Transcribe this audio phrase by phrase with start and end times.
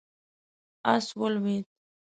[0.93, 1.65] آس ولوېد.